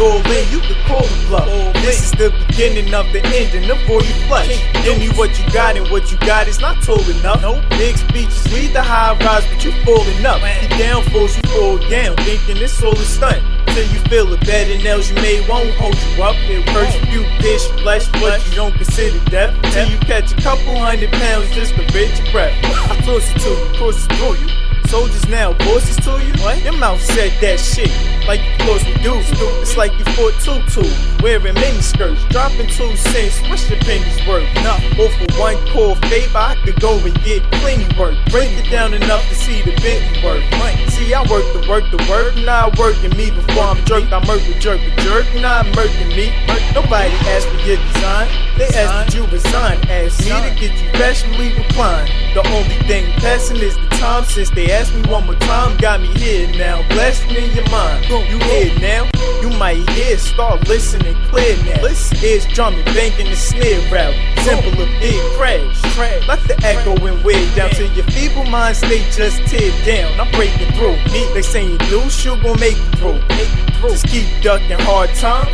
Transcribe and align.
the 0.00 1.26
bluff. 1.28 1.46
This 1.84 2.04
is 2.04 2.10
the 2.12 2.30
beginning 2.46 2.94
of 2.94 3.12
the 3.12 3.20
ending 3.36 3.68
before 3.68 4.00
you 4.02 4.14
flush. 4.26 4.48
Give 4.84 4.98
me 4.98 5.08
what 5.10 5.38
you 5.38 5.44
got, 5.52 5.76
and 5.76 5.88
what 5.90 6.10
you 6.10 6.18
got 6.18 6.48
is 6.48 6.60
not 6.60 6.82
tall 6.82 7.02
enough. 7.10 7.42
Nope. 7.42 7.62
Big 7.70 7.96
speeches 7.96 8.50
lead 8.52 8.72
the 8.72 8.82
high 8.82 9.16
rise, 9.18 9.46
but 9.46 9.64
you 9.64 9.72
falling 9.84 10.24
up. 10.24 10.40
You 10.62 10.68
downfalls, 10.78 11.36
you 11.36 11.42
fall 11.50 11.78
down, 11.90 12.16
thinking 12.16 12.56
it's 12.56 12.82
all 12.82 12.92
a 12.92 13.04
stunt. 13.04 13.42
Till 13.68 13.86
you 13.92 14.00
feel 14.10 14.32
it 14.32 14.40
better 14.40 14.82
nails 14.82 15.10
you 15.10 15.16
made 15.16 15.46
won't 15.48 15.70
hold 15.74 15.94
you 15.94 16.22
up. 16.22 16.36
It 16.48 16.68
hurts 16.70 16.96
you, 17.12 17.22
bitch, 17.38 17.82
flesh, 17.82 18.08
but 18.20 18.44
you 18.48 18.54
don't 18.54 18.74
consider 18.74 19.22
death. 19.30 19.54
Till 19.72 19.88
you 19.88 19.98
catch 19.98 20.32
a 20.32 20.36
couple 20.36 20.76
hundred 20.78 21.12
pounds 21.12 21.50
just 21.54 21.74
to 21.74 21.82
rid 21.94 22.16
your 22.18 22.32
breath. 22.32 22.56
I 22.64 22.96
toss 23.04 23.30
it 23.30 23.38
to 23.40 23.50
you, 23.50 23.78
cross 23.78 24.04
it 24.04 24.12
through 24.16 24.36
you. 24.40 24.79
Soldiers 24.90 25.28
now, 25.28 25.52
voices 25.70 25.94
to 26.02 26.18
you. 26.18 26.34
What? 26.42 26.64
Your 26.64 26.76
mouth 26.76 27.00
said 27.00 27.30
that 27.40 27.60
shit, 27.60 27.94
like 28.26 28.42
you 28.42 28.50
close 28.58 28.82
with 28.84 29.00
dudes. 29.06 29.30
It's 29.62 29.76
like 29.76 29.94
you 29.94 30.04
fought 30.18 30.34
tutu, 30.42 30.82
wearing 31.22 31.54
mini 31.54 31.80
skirts, 31.80 32.24
dropping 32.34 32.66
two 32.66 32.90
cents. 32.96 33.38
What's 33.46 33.70
your 33.70 33.78
pennies 33.86 34.18
worth? 34.26 34.50
Nah, 34.66 34.82
or 34.98 35.06
for 35.14 35.30
one 35.38 35.54
core 35.70 35.94
favor, 36.10 36.42
I 36.42 36.58
could 36.64 36.80
go 36.80 36.98
and 36.98 37.14
get 37.22 37.46
plenty 37.62 37.86
work. 37.94 38.18
Break 38.34 38.50
it 38.58 38.68
down 38.68 38.92
enough 38.92 39.22
to 39.28 39.34
see 39.36 39.62
the 39.62 39.70
Bentley 39.78 40.26
work. 40.26 40.42
See, 40.90 41.14
I 41.14 41.22
work 41.30 41.46
the 41.54 41.62
work, 41.70 41.86
the 41.94 42.02
work, 42.10 42.34
not 42.42 42.76
working 42.76 43.14
me 43.16 43.30
before 43.30 43.70
I'm 43.70 43.78
jerked. 43.86 44.10
I 44.10 44.18
murk 44.26 44.42
the 44.42 44.58
jerk, 44.58 44.82
the 44.82 44.90
jerk, 45.06 45.24
not 45.38 45.66
murking 45.78 46.10
me. 46.18 46.34
Nobody 46.74 47.14
asked 47.30 47.46
for 47.46 47.62
your 47.62 47.78
design. 47.78 48.26
They 48.58 48.66
asked 48.74 48.74
that 48.74 49.14
you 49.14 49.22
resign. 49.30 49.78
Asked 49.86 50.26
me 50.26 50.34
to 50.34 50.50
get 50.58 50.74
you 50.82 50.89
fashionably 51.00 51.48
reclined. 51.54 52.12
The 52.34 52.46
only 52.52 52.76
thing 52.84 53.10
passing 53.24 53.56
is 53.56 53.74
the 53.74 53.88
time 53.96 54.24
since 54.24 54.50
they 54.50 54.70
asked 54.70 54.94
me 54.94 55.00
one 55.08 55.24
more 55.24 55.34
time. 55.36 55.78
Got 55.78 56.02
me 56.02 56.08
here 56.18 56.46
now, 56.58 56.86
blasting 56.90 57.36
in 57.36 57.50
your 57.56 57.68
mind. 57.70 58.04
You 58.04 58.38
here 58.38 58.78
now? 58.80 59.08
You 59.40 59.48
might 59.56 59.88
hear, 59.90 60.18
start 60.18 60.68
listening 60.68 61.16
clear 61.30 61.56
now. 61.64 61.80
Listen, 61.80 62.18
ears 62.22 62.46
drumming, 62.48 62.84
banging 62.84 63.30
the 63.30 63.36
snare 63.36 63.80
route. 63.90 64.14
Simple 64.44 64.72
a 64.72 64.86
big 65.00 65.20
crash. 65.38 65.80
Let 66.28 66.40
the 66.46 66.60
echo 66.62 66.94
and 67.06 67.24
wear 67.24 67.56
down 67.56 67.70
till 67.70 67.90
your 67.94 68.04
feeble 68.12 68.44
mind 68.44 68.76
stay 68.76 69.00
just 69.10 69.38
tear 69.46 69.72
down. 69.86 70.20
I'm 70.20 70.30
breaking 70.32 70.70
through. 70.74 70.98
They 71.32 71.42
saying 71.42 71.78
loose, 71.90 72.22
you 72.26 72.36
gon' 72.42 72.60
make 72.60 72.76
it 72.76 72.98
through. 72.98 73.69
Just 73.80 74.06
keep 74.06 74.42
ducking 74.42 74.78
hard 74.80 75.10
times. 75.14 75.48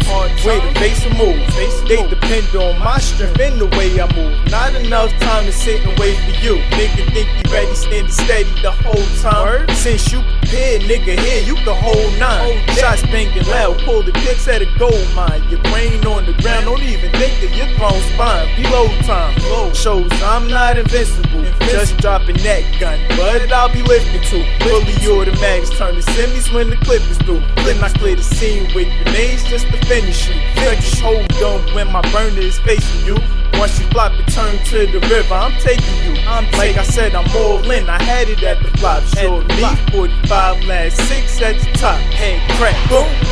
Way 0.45 0.61
the 0.61 0.73
base 0.79 1.05
will 1.05 1.15
move. 1.15 1.41
They 1.89 2.07
depend 2.09 2.55
on 2.55 2.79
my 2.79 2.99
strength 2.99 3.41
and 3.41 3.61
the 3.61 3.67
way 3.79 4.01
I 4.01 4.07
move. 4.15 4.35
Not 4.51 4.75
enough 4.75 5.11
time 5.21 5.47
to 5.47 5.53
sit 5.53 5.85
and 5.87 5.99
wait 5.99 6.17
for 6.19 6.35
you. 6.45 6.57
Nigga 6.77 7.07
think 7.15 7.29
you 7.31 7.53
ready, 7.53 7.75
standing 7.75 8.11
steady 8.11 8.51
the 8.63 8.73
whole 8.73 9.07
time. 9.23 9.69
Since 9.75 10.13
you 10.13 10.21
prepared, 10.21 10.83
nigga, 10.83 11.19
here 11.19 11.43
you 11.45 11.55
can 11.55 11.77
hold 11.81 12.19
nine. 12.19 12.67
Shots 12.75 13.03
banging 13.03 13.47
loud, 13.47 13.79
pull 13.81 14.03
the 14.03 14.13
pics 14.13 14.47
at 14.49 14.61
a 14.61 14.67
gold 14.79 15.09
mine. 15.15 15.43
Your 15.49 15.63
brain 15.71 16.05
on 16.07 16.27
the 16.27 16.35
ground, 16.43 16.67
don't 16.67 16.83
even 16.83 17.11
think 17.13 17.43
of 17.43 17.55
your 17.57 17.71
grown 17.79 18.01
spine. 18.13 18.51
Below 18.61 18.89
time, 19.03 19.35
low 19.51 19.73
shows 19.73 20.11
I'm 20.23 20.49
not 20.49 20.77
invincible. 20.77 21.45
Just 21.71 21.97
dropping 21.99 22.37
that 22.39 22.63
gun, 22.79 22.99
but 23.17 23.51
I'll 23.53 23.73
be 23.73 23.83
lifting 23.83 24.23
too. 24.23 24.45
Fully 24.61 24.95
automatics 25.07 25.71
turn 25.79 25.95
to 25.95 26.03
semis 26.03 26.53
when 26.53 26.71
the 26.71 26.77
clip 26.77 27.03
is 27.11 27.19
through. 27.19 27.43
Then 27.65 27.83
I 27.83 27.89
clear 27.91 28.16
the 28.17 28.23
scene 28.23 28.65
with 28.75 28.89
grenades 29.03 29.45
just 29.45 29.67
to 29.67 29.79
finish 29.87 30.29
you. 30.29 30.35
Finish 30.55 31.01
hold 31.01 31.33
on 31.43 31.75
when 31.75 31.91
my 31.93 32.01
burner 32.13 32.41
is 32.41 32.59
facing 32.59 33.07
you. 33.07 33.17
Once 33.55 33.79
you 33.79 33.87
flop 33.87 34.13
it, 34.13 34.27
turn 34.33 34.57
to 34.65 34.87
the 34.87 35.01
river. 35.09 35.35
I'm 35.35 35.53
taking 35.61 35.97
you. 36.05 36.21
I'm 36.27 36.45
like 36.53 36.77
I 36.77 36.83
said, 36.83 37.15
I'm 37.15 37.29
all 37.37 37.71
in. 37.71 37.89
I 37.89 38.03
had 38.03 38.29
it 38.29 38.43
at 38.43 38.63
the 38.63 38.69
flop. 38.79 39.03
Short 39.05 39.47
me 39.49 39.65
45 39.93 40.65
last 40.65 40.97
six 41.09 41.41
at 41.41 41.59
the 41.61 41.73
top. 41.79 41.99
Head 42.13 42.41
crack, 42.59 42.77
boom. 42.91 43.26